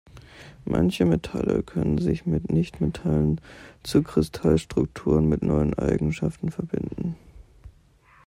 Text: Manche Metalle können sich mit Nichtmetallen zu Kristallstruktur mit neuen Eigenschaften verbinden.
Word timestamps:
Manche 0.65 1.05
Metalle 1.05 1.61
können 1.61 1.99
sich 1.99 2.25
mit 2.25 2.51
Nichtmetallen 2.51 3.39
zu 3.83 4.01
Kristallstruktur 4.01 5.21
mit 5.21 5.43
neuen 5.43 5.77
Eigenschaften 5.77 6.49
verbinden. 6.49 7.15